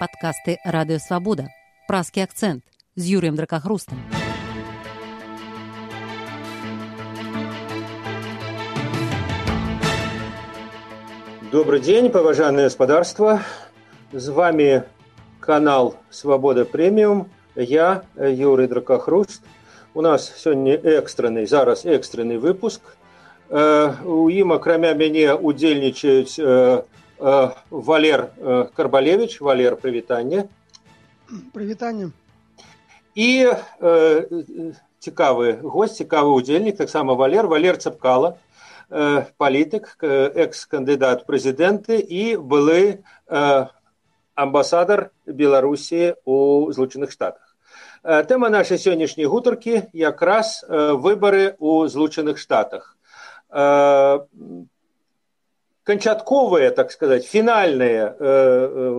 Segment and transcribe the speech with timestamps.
[0.00, 1.48] Падкасты радыёвабода.
[1.88, 2.64] Праскі акцэнт
[2.96, 3.98] з Юрыем дракахрустам.
[11.52, 13.42] Добрый день, поважанное господарство.
[14.12, 14.84] С вами
[15.40, 17.28] канал «Свобода премиум».
[17.56, 19.42] Я, Юрий Дракохруст.
[19.92, 22.80] У нас сегодня экстренный, зараз экстренный выпуск.
[23.50, 26.38] У ім, акрамя мяне, удзельнічаюць
[27.18, 28.30] Валер
[28.76, 29.40] Карбалевич.
[29.40, 30.48] Валер, прывітанне.
[31.52, 32.10] Прывітанне.
[33.14, 33.52] І
[35.00, 38.36] цікавы гость, цікавы удзельнік, таксама Валер, Валер Цапкала,
[38.90, 43.02] палітык, экс-кандыдат прэзідэнты і былы
[44.34, 47.56] амбасадар Беларусі ў Злучаных Штатах.
[48.02, 52.96] Тэма нашай сённяшняй гутаркі якраз выбары ў Злучаных Штатах.
[55.85, 58.05] канчатковыя так сказаць фінальныя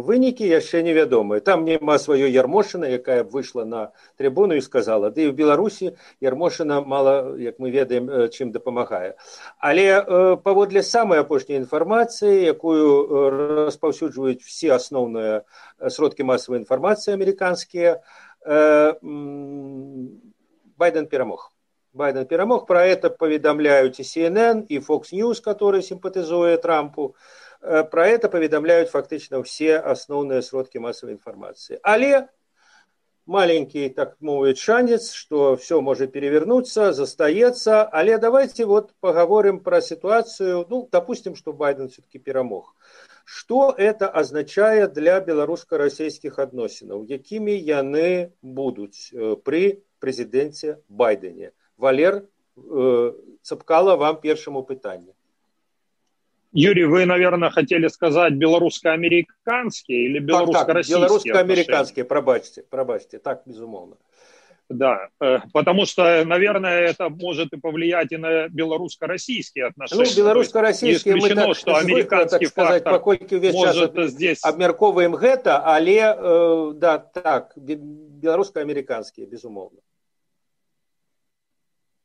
[0.06, 3.80] вынікі яшчэ невядомыя там няма сваёй ярмошына якая выйшла на
[4.14, 9.18] трыбуну і сказала ды да і ў беларусі ярмошына мала як мы ведаем чым дапамагае
[9.58, 9.86] але
[10.46, 15.42] паводле самай апошняй інфармацыі якую распаўсюджваюць все асноўныя
[15.90, 17.98] сродкі масавай інфармацыі амерыканскія
[20.78, 21.50] байден перамог
[21.96, 22.66] Байден перамог.
[22.66, 27.16] Про это поведомляют и CNN, и Fox News, который симпатизует Трампу.
[27.60, 31.80] Про это поведомляют фактично все основные сродки массовой информации.
[31.82, 32.28] Але
[33.24, 37.88] маленький, так мовить, шанец, что все может перевернуться, застается.
[37.92, 42.76] Але давайте вот поговорим про ситуацию, ну, допустим, что Байден все-таки перемог.
[43.24, 47.06] Что это означает для белорусско-российских отношений?
[47.08, 48.94] Какими яны будут
[49.44, 51.52] при президенте Байдене?
[51.76, 55.14] Валер э, Цапкала, вам первому питанию.
[56.52, 63.96] Юрий, вы, наверное, хотели сказать белорусско-американские или белорусско-российские Белорусско-американские, пробачьте, пробачьте, так, безумовно.
[64.68, 70.04] Да, э, потому что, наверное, это может и повлиять и на белорусско-российские отношения.
[70.04, 74.42] Ну, белорусско-российские мы так, что американский так сказать, покольки весь может час здесь...
[74.42, 79.78] обмерковываем гэта, але, э, да, так, белорусско-американские, безумовно.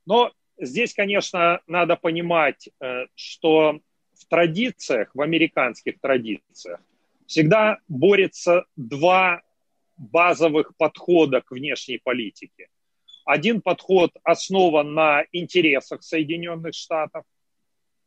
[0.06, 3.80] Но здесь, конечно, надо понимать, э, что
[4.14, 6.80] в традициях, в американских традициях,
[7.28, 9.42] всегда борется два
[9.98, 12.68] базовых подхода к внешней политике.
[13.26, 17.24] Один подход основан на интересах Соединенных Штатов,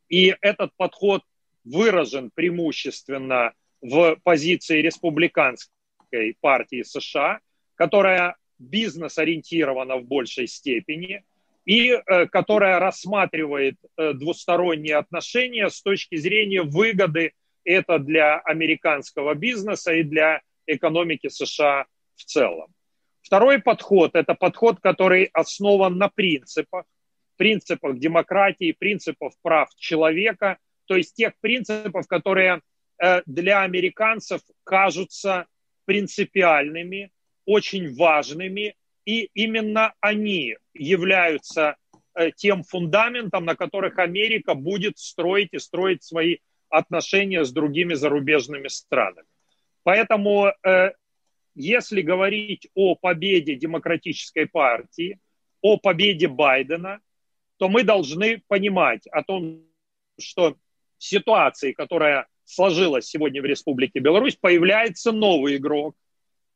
[0.08, 1.22] и этот подход
[1.64, 7.40] выражен преимущественно в позиции республиканской партии США,
[7.74, 11.24] которая бизнес-ориентирована в большей степени–
[11.64, 17.32] и э, которая рассматривает э, двусторонние отношения с точки зрения выгоды
[17.64, 21.86] это для американского бизнеса и для экономики США
[22.16, 22.72] в целом.
[23.22, 26.84] Второй подход– это подход, который основан на принципах,
[27.36, 32.60] принципах демократии, принципах прав человека, то есть тех принципов, которые
[33.02, 35.46] э, для американцев кажутся
[35.86, 37.10] принципиальными,
[37.46, 41.76] очень важными и именно они являются
[42.14, 46.38] э, тем фундаментом, на которых Америка будет строить и строить свои
[46.68, 49.26] отношения с другими зарубежными странами.
[49.82, 50.92] Поэтому, э,
[51.54, 55.18] если говорить о победе демократической партии,
[55.60, 57.00] о победе Байдена,
[57.58, 59.62] то мы должны понимать о том,
[60.18, 60.56] что
[60.98, 65.94] в ситуации, которая сложилась сегодня в Республике Беларусь, появляется новый игрок,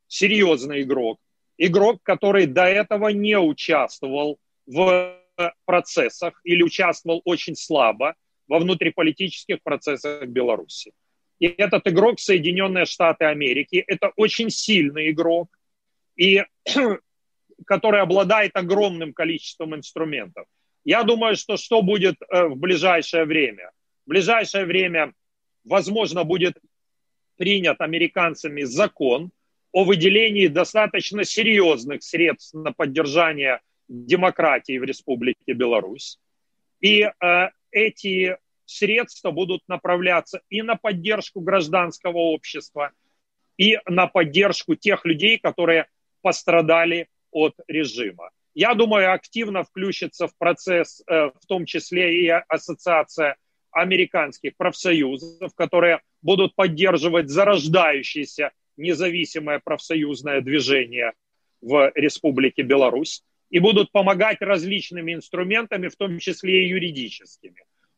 [0.09, 1.21] серьезный игрок,
[1.59, 5.19] игрок, который до этого не участвовал в
[5.65, 8.15] процессах или участвовал очень слабо
[8.49, 10.93] во внутриполитических процессах Беларуси.
[11.39, 15.49] И этот игрок Соединенные Штаты Америки, это очень сильный игрок,
[16.17, 16.43] и,
[17.67, 20.47] который обладает огромным количеством инструментов.
[20.85, 23.71] Я думаю, что что будет э, в ближайшее время?
[24.07, 25.13] В ближайшее время,
[25.65, 26.57] возможно, будет
[27.37, 29.31] принят американцами закон,
[29.73, 36.19] о выделении достаточно серьезных средств на поддержание демократии в Республике Беларусь.
[36.81, 42.93] И э, эти средства будут направляться и на поддержку гражданского общества,
[43.57, 45.89] и на поддержку тех людей, которые
[46.23, 48.31] пострадали от режима.
[48.55, 53.37] Я думаю, активно включится в процесс, э, в том числе и ассоциация
[53.71, 61.13] американских профсоюзов, которые будут поддерживать зарождающийся независимое профсоюзное движение
[61.61, 66.69] в Республике Беларусь и будут помогать различными инструментами, в том числе и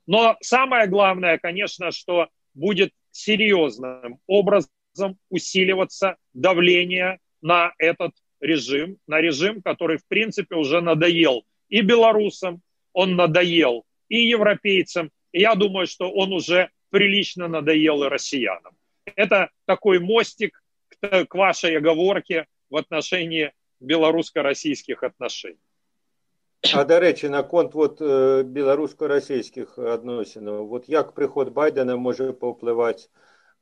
[0.06, 9.62] Но самое главное, конечно, что будет серьезным образом усиливаться давление на этот режим, на режим,
[9.62, 12.62] который, в принципе, уже надоел и белорусам,
[12.92, 18.74] он надоел и европейцам, и я думаю, что он уже прилично надоел и россиянам.
[19.14, 20.60] Это такой мостик
[21.01, 25.59] к, к вашей оговорке в отношении белорусско-российских отношений.
[26.73, 28.01] А до речі, наконт от,
[28.45, 33.03] белорусско-российских отношений, вот як приход Байдена може повпливати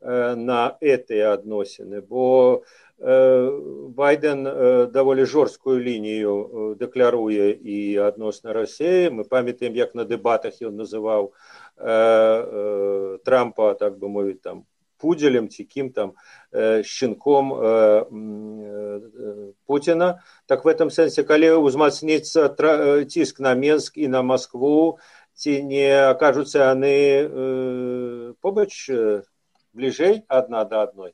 [0.04, 2.64] на эти адносіны бо
[3.00, 4.44] Байден
[4.92, 11.32] даволі жорсткую лінію дэкляруе і адносна рассеі мы памятаем як на дэбатах ён называў
[13.24, 14.66] Трампа так бы мовіць там
[14.98, 16.14] пудзелем ці кім там
[16.84, 17.52] щенком
[19.66, 22.48] Путина так в этом сэнсе калі узмацніцца
[23.06, 25.00] ціск на Менск і на Москву
[25.34, 28.90] ці не окажутся яны побач
[29.74, 31.14] ближей одна до одной?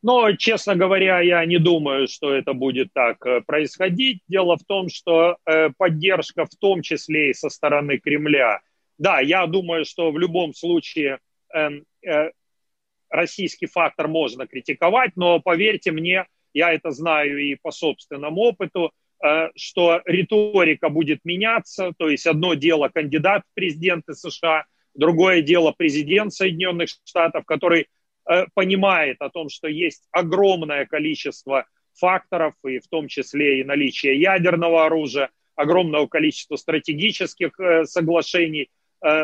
[0.00, 4.22] Но, честно говоря, я не думаю, что это будет так э, происходить.
[4.28, 8.60] Дело в том, что э, поддержка в том числе и со стороны Кремля,
[8.97, 11.19] да, я думаю, что в любом случае
[11.53, 12.31] эм, э,
[13.09, 18.91] российский фактор можно критиковать, но поверьте мне, я это знаю и по собственному опыту,
[19.55, 26.33] что риторика будет меняться, то есть одно дело кандидат в президенты США, Другое дело президент
[26.33, 27.87] Соединенных Штатов, который
[28.29, 34.19] э, понимает о том, что есть огромное количество факторов, и в том числе и наличие
[34.19, 38.67] ядерного оружия, огромного количества стратегических э, соглашений э,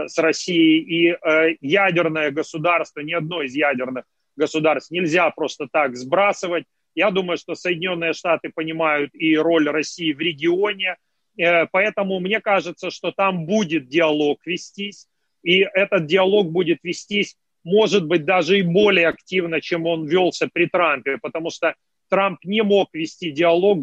[0.08, 4.04] с Россией, и э, ядерное государство, ни одно из ядерных
[4.36, 6.66] государств нельзя просто так сбрасывать.
[6.96, 10.98] Я думаю, что Соединенные Штаты понимают и роль России в регионе,
[11.38, 15.08] э, поэтому мне кажется, что там будет диалог вестись.
[15.44, 20.66] И этот диалог будет вестись, может быть, даже и более активно, чем он велся при
[20.66, 21.76] Трампе, потому что
[22.10, 23.80] Трамп не мог вести диалог,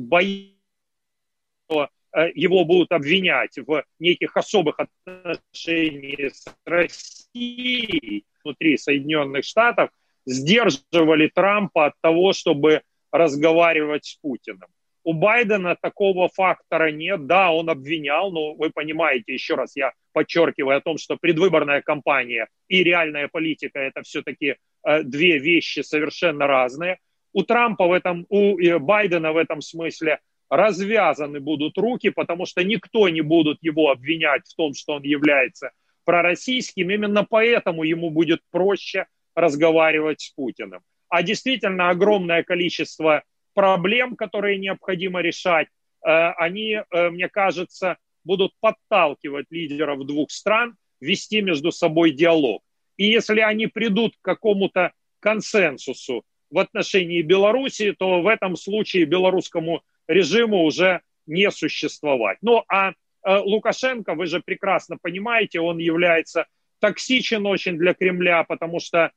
[1.70, 1.86] э,
[2.34, 9.90] его будут обвинять в неких особых отношениях с Россией внутри Соединенных Штатов,
[10.24, 12.82] сдерживали Трампа от того, чтобы
[13.12, 14.68] разговаривать с Путиным.
[15.04, 17.26] У Байдена такого фактора нет.
[17.26, 22.48] Да, он обвинял, но вы понимаете, еще раз я подчеркиваю о том, что предвыборная кампания
[22.66, 26.98] и реальная политика это все-таки э, две вещи совершенно разные.
[27.32, 33.08] У Трампа в этом, у Байдена в этом смысле развязаны будут руки, потому что никто
[33.08, 35.70] не будет его обвинять в том, что он является
[36.04, 36.90] пророссийским.
[36.90, 40.80] Именно поэтому ему будет проще разговаривать с Путиным.
[41.08, 43.22] А действительно огромное количество
[43.54, 45.68] проблем, которые необходимо решать,
[46.04, 52.62] э, они, э, мне кажется, будут подталкивать лидеров двух стран вести между собой диалог.
[52.96, 59.82] И если они придут к какому-то консенсусу в отношении Беларуси, то в этом случае белорусскому
[60.08, 62.38] режиму уже не существовать.
[62.42, 62.92] Ну а э,
[63.24, 66.46] Лукашенко, вы же прекрасно понимаете, он является
[66.80, 69.10] токсичен очень для Кремля, потому что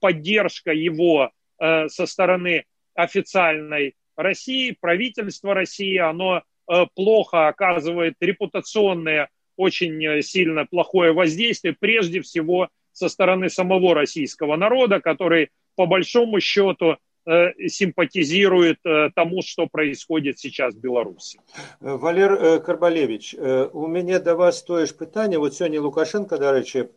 [0.00, 10.22] поддержка его со стороны официальной России, правительство России, оно э, плохо оказывает репутационное, очень э,
[10.22, 16.96] сильно плохое воздействие, прежде всего со стороны самого российского народа, который по большому счету э,
[17.25, 18.79] симпатизирует
[19.13, 21.39] тому, что происходит сейчас в Беларуси.
[21.79, 26.89] Валер Карбалевич, у меня до вас тое ж пытанне вот сегодня Лукашенко дарэчы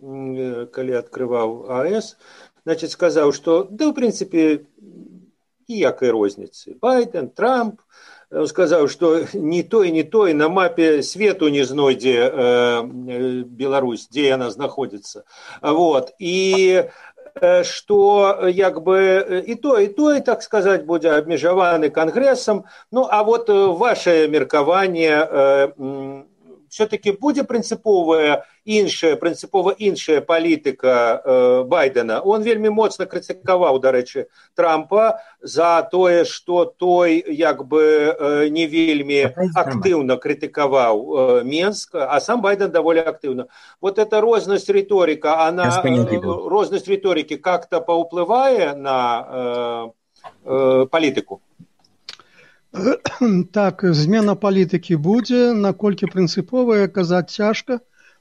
[0.72, 2.16] калі открывал АЭС
[2.64, 4.64] значит сказал, что да в принципе
[5.68, 7.80] ніякай розніцы байден трамп
[8.30, 12.82] он сказаў что не той не той на мапе свету не знойдзе э,
[13.46, 15.24] Беларусь дзе яна знаходзіцца
[15.62, 16.90] вот і
[17.63, 23.49] что як бы і то і той так сказать будзе абмежаваны кангрэсам ну а вот
[23.49, 26.23] ваше меркаванне э,
[26.74, 35.20] все-таки будзе прынцыповая іншая прынцыпова іншая палітыка э, байдена он вельмі моцна крытыкаваў дарэчы трампа
[35.40, 42.42] за тое что той як бы э, не вельмі актыўна крытыкаваў э, менск а сам
[42.42, 43.46] байден даволі актыўна
[43.80, 48.98] вот эта рознасць рыторика она э, рознасць рыторики как-то паўплывае на
[49.30, 49.90] э,
[50.44, 51.40] э, палітыку
[53.51, 57.79] так змена палітыкі будзе наколькі прынцыповая казаць цяжка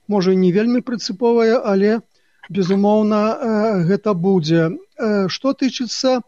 [0.08, 2.00] можа не вельмі прынцыповая але
[2.48, 4.70] безумоўна э, гэта будзе.
[4.96, 6.20] Э, што тычыцца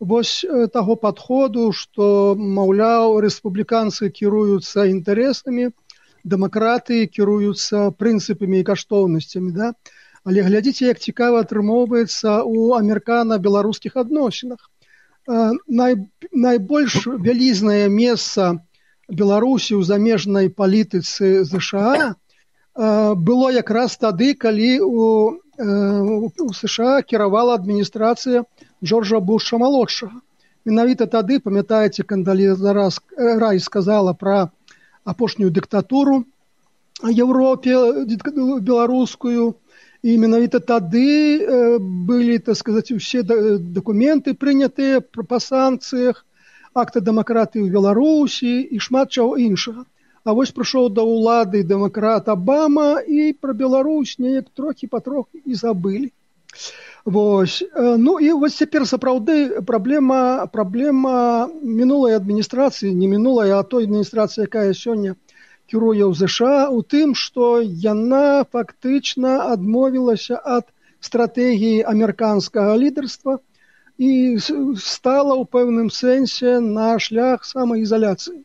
[0.00, 5.70] вось э, таго падходу што маўляў рэспубліканцы кіруюцца інтарэсамі
[6.24, 9.72] дэмакраты кіруюцца прынцыпамі і каштоўнасцямі да?
[10.26, 14.66] Але глядзіце як цікава атрымоўваецца у амерыкана-беларускіх адносінах
[15.67, 15.95] най,
[16.31, 18.59] найбольш вялізнае месца
[19.07, 22.15] беларусі ў замежнай палітыцы ЗША
[22.75, 28.43] было якраз тады калі у, у сша кіравала адміністрацыя
[28.83, 30.19] джорджа буша малодшага
[30.65, 34.51] менавіта тады памятаеце кандалі зараз рай сказала пра
[35.03, 36.23] апошнюю дыктатуру
[37.03, 37.75] Европе
[38.59, 39.55] беларускую
[40.03, 41.79] і менавіта тады
[42.09, 46.25] былі так сказаць усе дакументы прынятыя па санкцыях
[46.73, 49.87] акта дэмакратыі ў беларусі і шмат чаго іншага
[50.23, 56.11] А вось прыйшоў да ўлады дэмакрат абама і пра Беларусь неяк трохі патроху і забылі
[57.03, 61.49] Вось ну і вось цяпер сапраўды праблема праблема
[61.81, 65.19] мінулай адміністрацыі не мінулая а той адміністрацыя якая сёння
[65.71, 67.49] кіруе ў ЗША у тым што
[67.85, 70.69] яна фактычна адмовілася ад
[71.07, 73.39] стратэгіі амерыканскага лідарства
[73.97, 78.41] і стала ў пэўным сэнсе на шлях самаізаляцыі.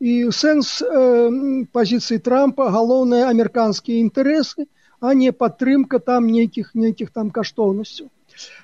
[0.00, 4.64] І сэнс э, пазіцыі трампа галоўныя амерыканскія інтарэсы,
[5.00, 8.08] а не падтрымка там нейкіх нейкіх там каштоўнасцяў.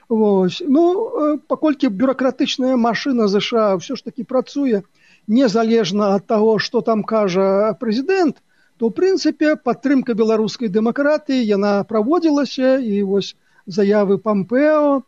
[0.09, 0.63] Вось.
[0.67, 4.83] Ну э, паколькі бюракратычная машына ЗША ўсё ж такі працуе
[5.31, 8.43] незалежна ад таго, што там кажа прэзідэнт,
[8.77, 13.35] то ў прынцыпе падтрымка беларускай дэмакратыі яна праводзілася і вось
[13.67, 15.03] заявы пампео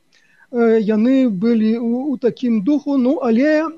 [0.52, 3.68] яны былі у, у такім духу ну але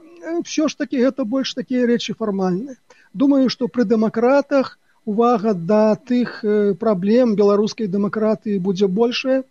[0.47, 2.79] все ж таки гэта больш такія рэчы фармальныя
[3.13, 6.45] думаю что пры дэмакратах увага да тых
[6.79, 9.43] праблем беларускай дэмакратыі будзе большая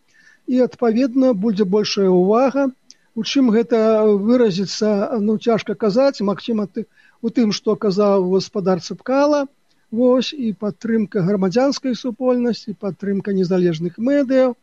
[0.48, 2.72] і адпаведна будзе большая увага
[3.16, 6.86] у чым гэта выразіцца ну цяжка казаць Мачыма ты
[7.22, 9.46] у тым што казаў гаспадар цыпкала
[9.92, 14.54] Вось і падтрымка грамадзянскай супольнасці падтрымка незалежных медыяў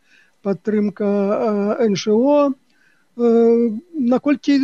[0.47, 1.09] падтрымка
[1.91, 2.55] ншо
[3.17, 4.61] наколькі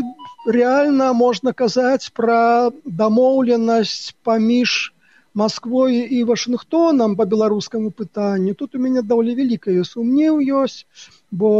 [0.47, 4.93] рэальна можна казаць пра дамоўленасць паміж
[5.38, 10.86] Масквой і Вашынгтонам па беларускаму пытанню тут у мяне даволі вялікае сумнеў ёсць
[11.32, 11.52] бо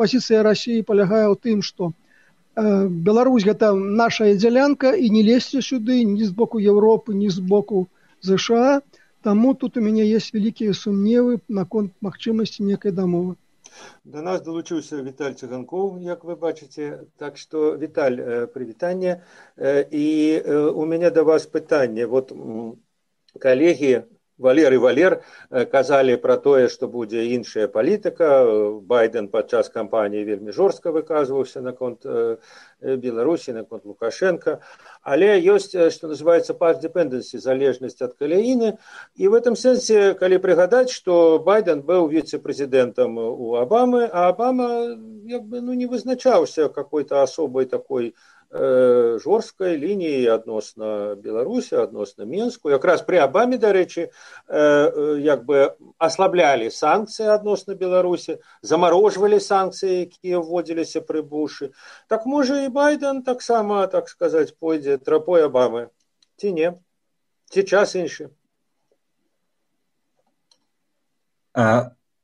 [0.00, 1.92] пазіцыя рассіі палягае ў тым што
[3.06, 7.86] Беларусь гэта наша дзялянка і не лезьце сюды ні з боку Еўропы ні з боку
[8.22, 8.82] ЗША
[9.24, 13.36] Таму тут у мяне есть вялікія сумневы наконт магчымасці некай дамовы.
[14.03, 19.21] Да нас далучыўся Віталь цыганкоў, як вы бачыце, так што Віталь прывітанне
[19.91, 20.07] і
[20.73, 22.33] у мяне да вас пытанне вот
[23.39, 23.93] калегі
[24.38, 25.20] Валер і Валер
[25.70, 28.80] казалі пра тое, што будзе іншая палітыка.
[28.82, 32.02] Байден падчас кампаніі вельмі жорстка выказваўся наконт
[32.82, 34.58] Беларусі, наконт Лукашенко.
[35.02, 38.74] Але ёсць, што называецца пас депенденсі залежнасць ад каляіны.
[39.14, 45.46] І в этом сэнсе, калі прыгадаць, што Байден быў віцэ-прэзідэнтам у Абамы, а Абама як
[45.46, 48.14] бы, ну, не вызначаўся какой-то асобай такой
[48.53, 54.09] жорсткай лініі адносна беларусі адносна менску якраз пры абаме дарэчы
[55.21, 61.69] як бы аслаблялі санкцыі адносна беларусі замарожвалі санкцыі якія вводзіліся пры бушы
[62.09, 65.93] так можа і байден таксама так сказаць пойдзе трапой абамы
[66.41, 66.73] ці не
[67.53, 68.33] ці час іншы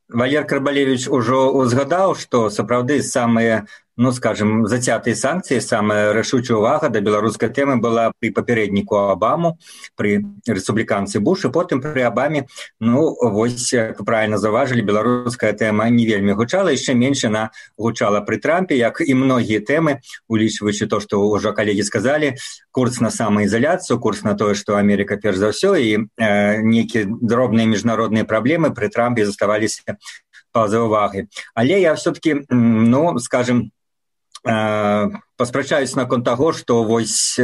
[0.10, 3.66] Валер Карбалевич ужо узгадаў, што сапраўды самыя
[4.01, 9.59] ну скажем зацятыя санкцыі самая рашучая увага да беларускай тэмы была пры папярэдніку абаму
[9.93, 12.47] пры рэспубліканцы бушы потым пры абаме
[12.81, 13.69] ну вось
[14.01, 19.13] правильно заважылі беларуская тэма не вельмі гучала яшчэ менш на гучала пры трампе як і
[19.21, 20.01] многія тэмы
[20.33, 22.41] улічваючы то што ўжо калегі сказалі
[22.73, 27.69] курс на самаізаляцыю курс на тое што америка перш за ўсё і э, нейкія дробныя
[27.69, 30.01] міжнародныя праблемы пры трампе заставаліся
[30.57, 33.69] па-за увагай але я все таки ну скажем
[34.45, 35.09] uh,
[35.41, 37.41] паспрачаюсь наконт таго што вось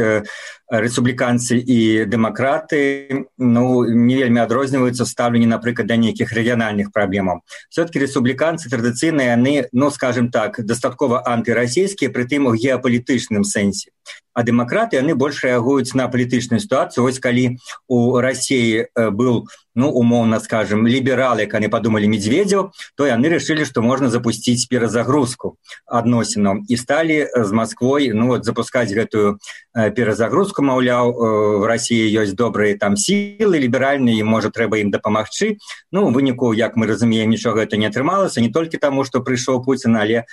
[0.69, 7.41] рэспубліканцы і дэмакраты ну не вельмі адрозніваюцца стаўленні напрыклад да нейкіх рэгіянальных праблемаў.
[7.69, 13.95] Все таки рэспубліканцы традыцыйныя яны ну скажем так дастаткова антырасійскія прытым у геапалітычным сэнсе.
[14.37, 17.07] А дэмакраты яны больш рэагуюць на палітычную сітуацыю.
[17.07, 23.63] Вось калі у рассіі быў ну умоўна скажем лібералы яны падумалі медведзяў то яны решили
[23.63, 27.49] што можна запусціць перазагрузку адносінаў і сталі з
[27.87, 29.39] москвой ну вот запускаць гэтую
[29.73, 31.13] перазагрузку маўляў
[31.61, 35.57] в рассіі ёсць добрыя там сілы ліберальныя можа трэба ім дапамагчы
[35.91, 39.95] ну выніку як мы разумеем нічога гэта не атрымалася не толькі таму што прыйшоў пуін
[39.95, 40.23] але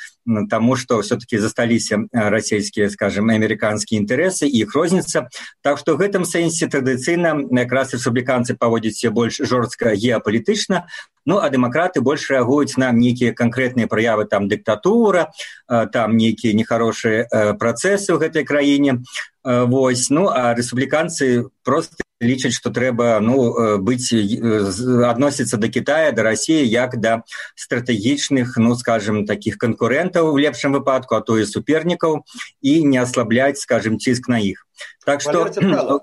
[0.50, 5.28] таму што все таки засталіся расійскія скажем амерыканскія інтарэсы іх розніца
[5.62, 10.86] так што гэтым сэнсе традыцыйна якраз рэспубліканцы паводзіць все больш больш жорстка геапалітычна
[11.26, 15.32] ну а дэмакраты больш рэагуюць на нейкія канкрэтныя праявы там дыктатура
[15.68, 19.04] там нейкія нехарошыя працэсы ў гэтай краіне
[19.44, 26.64] Вось ну а рэспубліканцы просто лічаць што трэба ну быць адносіцца да Китая да Росіі
[26.64, 27.22] як да
[27.52, 32.24] стратэгічных ну скажем таких канкурентаў в лепшым выпадку а то і супернікаў
[32.62, 34.66] і не аслабляць скажем ціск на іх
[35.04, 35.50] так что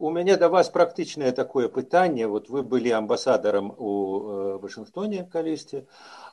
[0.00, 5.86] у мяне да вас практычнае такое пытанне вот вы былі амбасадарам у э, вашынгтоне калісьці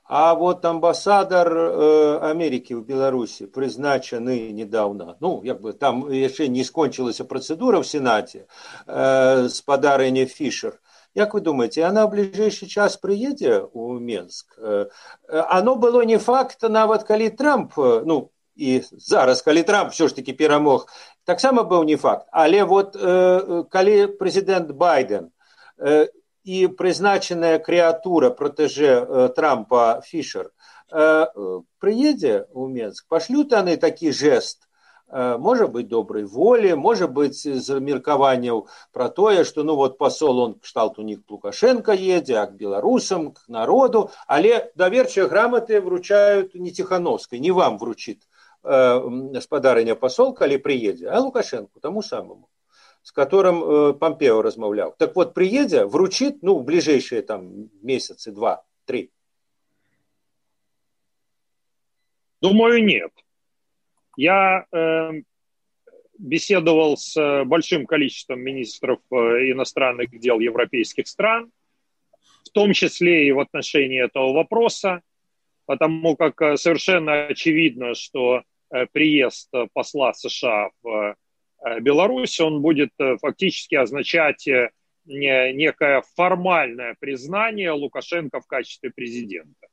[0.06, 6.64] а вот амбасадар э, Америки в Беларуси прызначаны недавно, ну як бы там яшчэ не
[6.64, 8.48] скончылася працэдура в сенате
[8.86, 10.80] э, спадарыня фішер
[11.16, 14.88] Як вы думаете она в бліжэйшы час прыедзе у Менск э,
[15.30, 20.34] оно было не факт нават калі Трамп ну і зараз калі Трамп все ж таки
[20.34, 20.88] перамог
[21.26, 25.32] таксама быў не факт але вот э, калі прэзідэнт байден
[25.78, 26.08] э,
[26.44, 30.52] і прызначаная крэатура пратэже э, трампа фішер
[30.92, 31.26] э,
[31.80, 34.68] прыедзе ў менск пашлют яны такі жест
[35.08, 40.40] э, можа быть добрай волі можа быть з меркаванняў пра тое што ну вот пасол
[40.40, 46.54] он кшталт у них лукашенко едзе а к беларусам к народу але даверчыя граматы вручают
[46.54, 48.22] не ціхановскай не вам вручит
[49.41, 52.49] спадарыня пасол калі прыедзе а лукашенко таму самому
[53.03, 54.95] с которым э, Помпео размовлял.
[54.99, 59.11] Так вот, приедя, вручит, ну, ближайшие там месяцы, два, три.
[62.43, 63.11] Думаю, нет.
[64.17, 65.23] Я э,
[66.19, 69.17] беседовал с большим количеством министров э,
[69.53, 71.51] иностранных дел европейских стран,
[72.45, 75.01] в том числе и в отношении этого вопроса,
[75.67, 78.43] потому как э, совершенно очевидно, что э,
[78.93, 81.17] приезд посла США в
[81.61, 84.71] Э, Беларусь, он будет э, фактически означать э,
[85.05, 89.69] некое формальное признание Лукашенко в качестве президента.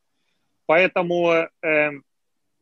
[0.65, 1.91] Поэтому э,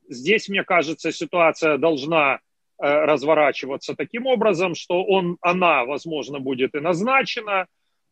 [0.10, 2.40] здесь, мне кажется, ситуация должна э,
[2.80, 7.68] разворачиваться таким образом, что он, она, возможно, будет и назначена,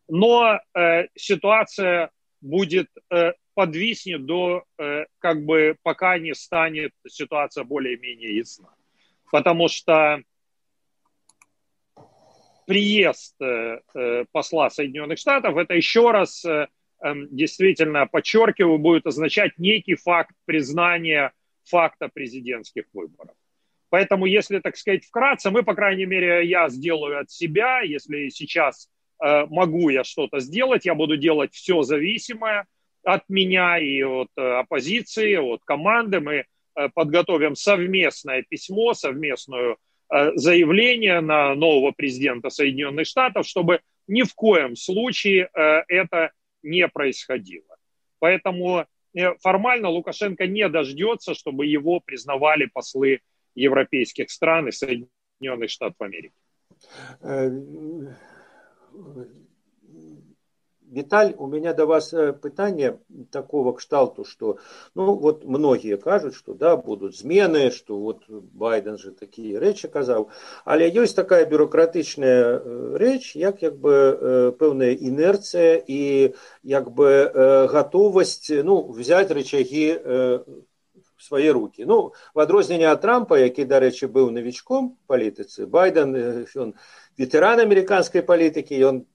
[0.07, 8.35] но э, ситуация будет э, подвиснет до, э, как бы, пока не станет ситуация более-менее
[8.37, 8.73] ясна.
[9.31, 10.23] Потому что
[12.65, 16.69] приезд э, э, посла Соединенных Штатов, это еще раз э,
[17.03, 21.31] эм, действительно, подчеркиваю, будет означать некий факт признания
[21.63, 23.35] факта президентских выборов.
[23.89, 28.89] Поэтому, если, так сказать, вкратце, мы, по крайней мере, я сделаю от себя, если сейчас
[29.19, 32.65] могу я что-то сделать, я буду делать все зависимое
[33.03, 36.19] от меня и от оппозиции, от команды.
[36.19, 36.45] Мы
[36.93, 39.77] подготовим совместное письмо, совместную
[40.11, 46.31] Э, заявление на нового президента Соединенных Штатов, чтобы ни в коем случае э, это
[46.63, 47.77] не происходило.
[48.19, 48.85] Поэтому
[49.15, 53.21] э, формально Лукашенко не дождется, чтобы его признавали послы
[53.55, 56.35] европейских стран и Соединенных Штатов Америки.
[60.90, 63.00] Виталь, у меня до вас э, пытание
[63.32, 64.58] такого кшталту, что,
[64.94, 70.30] ну, вот многие кажут, что, да, будут змены, что вот Байден же такие речи казал,
[70.64, 76.34] але есть такая бюрократичная э, речь, як, как бы, э, певная инерция и,
[76.68, 79.98] как бы, готовость, ну, взять рычаги
[81.16, 81.84] в свои руки.
[81.84, 86.74] Ну, в адрозненне от Трампа, який, до речі, був новичком політиці, Байден, он
[87.18, 89.06] ветеран американской политики, и он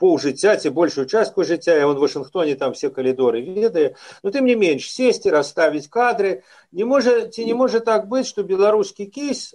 [0.00, 4.56] паўжыцця ці большую частку жыцця он в Вашынгтоне там все калідоры ведае но тым не
[4.62, 6.42] менш сесці расставіць кадры
[6.72, 9.54] не можа ці не можа так быць что беларускі кейс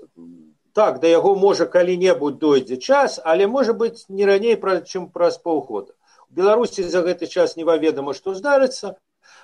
[0.73, 5.37] так да яго можа калі-небудзь дойдзе час але можа быть не раней пра чым праз
[5.37, 5.93] паўгода
[6.29, 8.95] беларусі за гэты час неваведама што здарыцца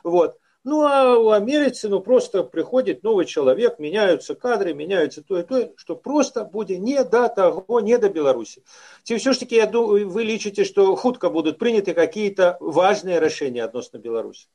[0.03, 5.43] вот Ну, а в Америке, ну, просто приходит новый человек, меняются кадры, меняются то и
[5.43, 8.63] то, что просто будет не до того, не до Беларуси.
[9.03, 13.63] Ці все ж таки, я думаю, вы лічите, что хутко будут приняты какие-то важные решения
[13.63, 14.47] относно Беларуси?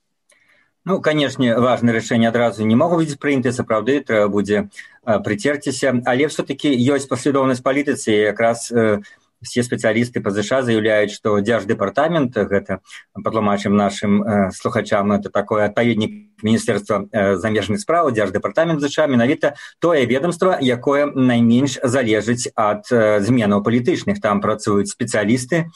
[0.84, 4.68] Ну, конечно, важные решения адразу не могут быть приняты, сапраўды, трэба будзе
[5.06, 9.00] э, прыцерціся, але все-таки есть последовательность палітыцы, якраз э,
[9.41, 12.79] все спецыялісты па ЗША заяўляюць што дзярждэпартамент гэта
[13.13, 20.05] патлумачым нашим э, слухачам это такое адпаведнік міністэрства э, замежных справ дзярждэпартамент ЗША менавіта тое
[20.05, 24.21] ведомство якое найменш залежыць ад э, зменаў палітычных.
[24.21, 25.69] Там працуюць спецыялісты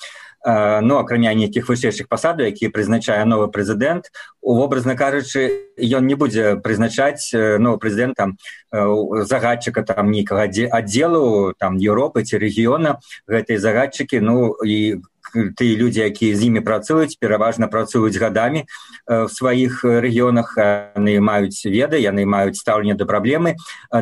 [0.46, 4.10] ну акрамя нейкіх вышэйшых пасадаў які прызначае новы прэзідэнт
[4.42, 8.38] у вобразна кажучы ён не будзе прызначаць новы прэзідэнтам
[8.72, 13.00] загадчыка там нейкага аддзелу там Еўропы ці рэгіёна.
[13.28, 15.02] Гэтай загадчыкі ну і
[15.34, 18.66] тыя людзі якія з імі працуюць пераважна працуюць гадамі
[19.08, 23.56] в сваіх рэгіёнах яны маюць веды яны маюць стаўленне да праблемы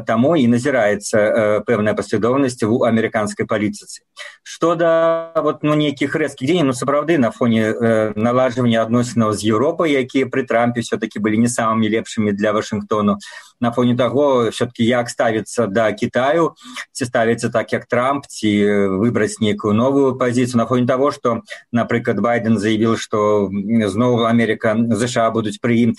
[0.05, 4.01] таму і назіраецца пэўная паслядоўнасць у амерыканскай палітыцы
[4.43, 7.73] што да вот ну нейкіх рэзкіх дзеянняў ну сапраўды на фоне
[8.15, 13.17] налажвання адносінаў з еўропай якія пры трампе все таки былі не самымі лепшымі для вашингтону
[13.59, 16.55] на фоне того все таки як ставіцца да китаю
[16.91, 18.51] ці ставіцца так як трамп ці
[18.99, 21.41] выбраць нейкую новую пазіцыю на фоне того что
[21.71, 23.49] напрыклад байден заявіў что
[23.87, 25.91] зноў америка ЗША будуць пры ім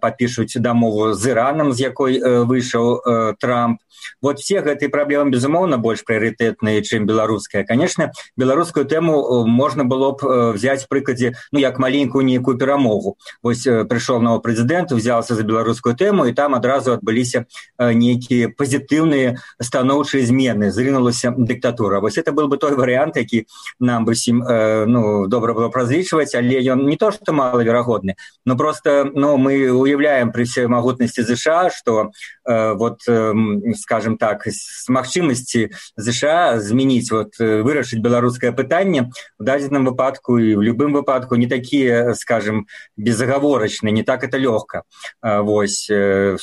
[0.00, 3.80] падпішуць дамову з іранам з якой выйшаў трамп.
[4.20, 10.52] Вот все гэтыя праблемы безумоўна больш прыярытэтныя чым беларуская конечно беларускую тэму можна было б
[10.52, 16.26] взять прыкладзе ну як маленькую нейкую перамогу вось прыйшоў новы прэзідэнт узялся за беларускую тэму
[16.26, 17.45] і там адразу адбыліся
[17.79, 23.45] нейкія пазітыўныя станоўчыя змены зрынулася дыктатура вось это был бы той варыянт які
[23.79, 24.43] нам бы усім
[24.87, 28.15] ну добра было празлічваць але ён не то что малаверагодны
[28.45, 32.11] но просто ну мы уяўляем пры всей магутнасці ЗША что
[32.45, 33.33] э, вот э,
[33.77, 40.61] скажем так с магчымасці ЗША змяніць вот вырашыць беларускае пытанне в дадзеным выпадку і в
[40.61, 44.83] любым выпадку не такія скажем безагаворачныя не так это лёгка
[45.21, 46.37] вось э,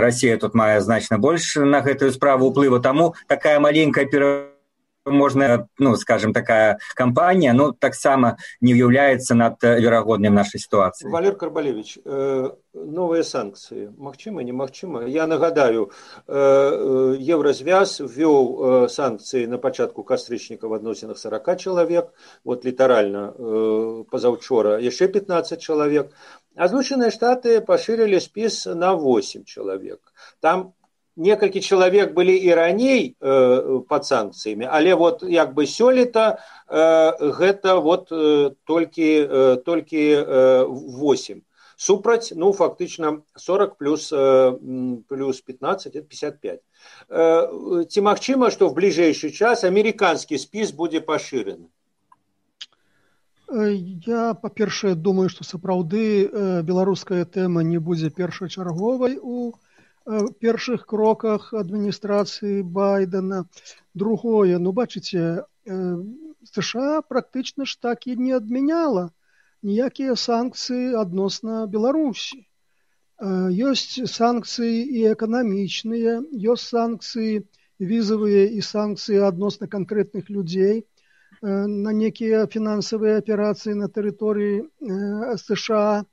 [0.00, 4.52] Россия тут мае значна больш на гэтую справу ўплыва таму такая маленькая пера
[5.10, 11.98] можна ну скажем такая кампанія ну таксама не ўяўляецца над верагодным нашай сітуацыі валер карбалевич
[12.04, 12.50] э,
[12.84, 13.90] новыя санкцыі.
[13.96, 15.04] Магчыма немагчыма?
[15.06, 15.90] Я нагадаю
[16.26, 18.44] э, еўразвяз ввёў
[18.84, 22.12] э, санкцыі на пачатку кастрычніка в адносінах сорока чалавек.
[22.44, 23.32] Вот літаральна
[24.10, 26.12] пазаўчора яшчэ пятнадцать чалавек
[26.58, 30.00] а злучаныя штаты пашырылі спіс на восемь чалавек
[30.42, 30.74] там
[31.18, 37.78] некалькі чалавек былі і раней э, под санкцыямі але вот як бы сёлета э, гэта
[37.80, 41.42] вот э, толькі э, толькі э, 8
[41.76, 44.52] супраць ну фактычна 40 плюс э,
[45.08, 46.60] плюс 15 55
[47.08, 51.70] э, ці магчыма што в бліжэйшы час амерыканскі спіс будзе пашыраны
[53.50, 59.52] я па-першае думаю што сапраўды э, беларуская тэма не будзе першачарговай у
[60.08, 63.40] Э, першых кроках адміністрацыі байдена
[64.02, 65.24] другое ну бачыце
[66.50, 69.02] сша э, практычна ж так і не адмяняла
[69.70, 72.40] ніякія санкцыі адносна беларусі.
[73.20, 76.16] Ёсць э, санкцыі і эканамічныя
[76.54, 77.44] ёсць санкцыі
[77.92, 80.86] візавыя і санкцыі адносна канкрэтных людзей
[81.42, 84.66] на некія фінансавыя аперацыі на тэрыторыі
[85.42, 86.04] сша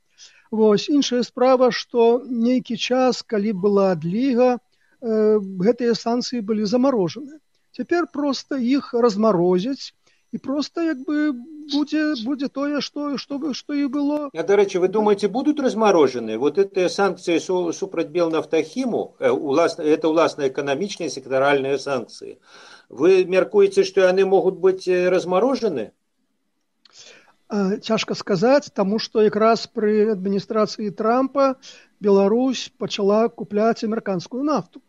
[0.50, 7.42] Вось іншая справа, што нейкі час, калі была адліга, э, гэтыя санкцыі былі замарожаны.
[7.74, 9.92] Цяпер проста іх размарозяць
[10.35, 11.33] і проста як бы
[11.71, 14.19] будзе, будзе тое, што, што, што і было.
[14.33, 20.11] А, дарэчы, вы думаеце, будуць размарожаны вот гэтыя санкцыі су, супраць белнафтахіму э, уласна, это
[20.11, 22.37] ўласна эканамічныя сектаральныя санкцыі.
[22.89, 25.91] Вы мяркуеце, што яны могуць быць э, размарожаны?
[27.83, 31.59] цяжка сказаць таму што якраз пры адміністрацыі трампа
[31.99, 34.79] Беларусь пачала купляць амерыканскую нафту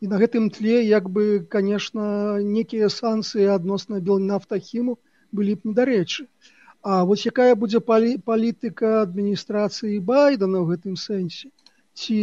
[0.00, 4.98] І на гэтым тле як бы конечно некія санкцыі адносна белнафтахіму
[5.32, 6.28] былі б недарэчы
[6.86, 11.50] А вось якая будзе палі, палітыка адміністрацыі байдена ў гэтым сэнсе
[11.98, 12.18] ці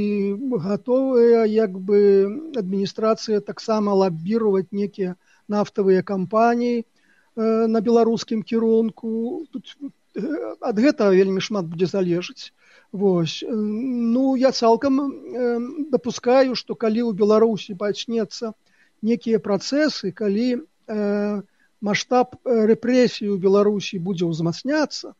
[0.65, 1.99] гатовыя як бы
[2.61, 5.15] адміністрацыя таксама лаббіровать некія
[5.51, 6.85] нафтавыя кампаніі
[7.35, 9.73] Э, на беларускім кірунку тут
[10.61, 12.53] ад э, гэтага вельмі шмат будзе залежыць
[12.93, 13.41] Вось.
[13.41, 15.01] Э, ну я цалкам
[15.89, 18.53] дапускаю што калі ў беларусі пачнецца
[19.01, 20.47] некія працэсы калі
[21.83, 25.17] маштаб рэпрэсіі ў беларусі будзе ўзмацняцца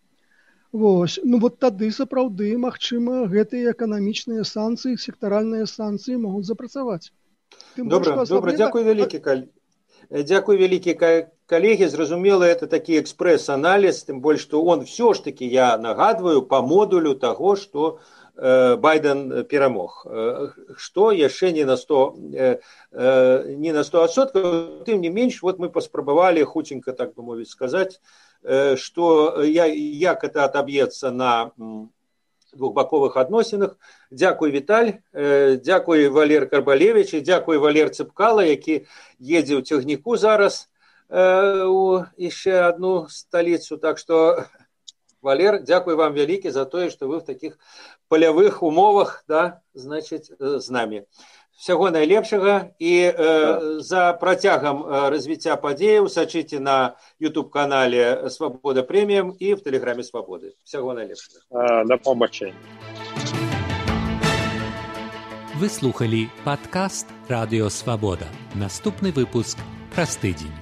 [0.73, 7.13] Вось ну вот тады сапраўды магчыма гэтыя эканамічныя санкцыі сектаральныя санкцыі могуць запрацаваць.
[7.77, 8.55] Добра добра.
[8.57, 9.45] дзякуй вялікі калі
[10.09, 10.97] Дзякуй вялікі
[11.45, 16.62] калегі зразумела это такі экспрэс-аналіз тым больш што он все ж таки я нагадваю по
[16.62, 17.99] модулю таго што
[18.36, 20.06] э, байден перамог
[20.77, 22.03] што яшчэ не на 100
[22.34, 22.60] э,
[22.91, 27.99] э, не на 100соткаў тым не менш вот мы паспрабавалі хуценька так бы мовіць сказаць
[28.75, 31.51] што я як это отоб'ецца на
[32.56, 33.77] двухбаковых адносінах
[34.12, 38.86] дзякуй віталь э, дзякуй валер карбалевич і дзякуй валер цыпкала які
[39.19, 40.69] едзе ў цягніку зараз
[41.12, 44.44] э, у яшчэ одну сталіцу так что
[45.22, 47.58] валер дзякуй вам вялікі за тое что вы в таких
[48.08, 51.06] палявых умовах да значит з нами
[51.58, 59.34] Всяго найлепшага і э, за працягам э, развіцця падзеяў сачыце на YouTube канале свабода прэміям
[59.42, 62.54] і в тэлеграме свабоды всяго найлепшага э, да побачэння
[65.58, 69.58] вы слухали падкаст радыё свабода наступны выпуск
[69.90, 70.62] праз тыдзень